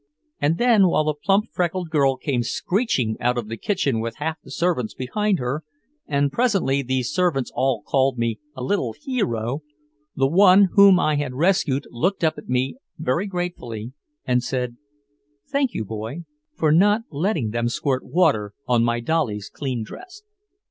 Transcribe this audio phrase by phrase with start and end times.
[0.39, 4.37] And then while the plump freckled girl came screeching out of the kitchen with half
[4.41, 5.63] the servants behind her,
[6.07, 9.61] and presently these servants all called me "a little heero"
[10.15, 13.93] the one whom I had rescued looked up at me very gratefully
[14.25, 14.75] and said,
[15.47, 16.23] "Thank you, Boy,
[16.57, 20.23] for not letting them squirt water on my dolly's clean dress."